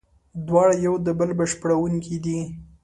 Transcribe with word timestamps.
دواړه 0.47 0.75
یو 0.85 0.93
د 1.05 1.07
بل 1.19 1.29
بشپړوونکي 1.39 2.17
دي. 2.25 2.39